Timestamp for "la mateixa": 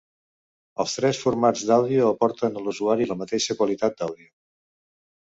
3.11-3.57